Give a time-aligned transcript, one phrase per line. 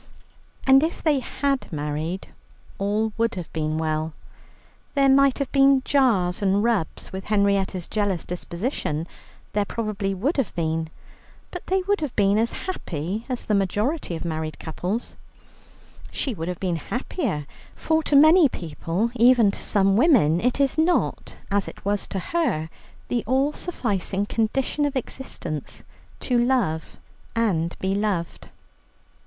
[0.65, 2.29] And if they had married
[2.79, 4.13] all would have been well.
[4.95, 9.07] There might have been jars and rubs, with Henrietta's jealous disposition
[9.53, 10.87] there probably would have been,
[11.51, 15.15] but they would have been as happy as the majority of married couples;
[16.11, 17.45] she would have been happier,
[17.75, 22.17] for to many people, even to some women, it is not, as it was to
[22.17, 22.71] her,
[23.09, 25.83] the all sufficing condition of existence
[26.19, 26.97] to love
[27.35, 28.47] and be loved.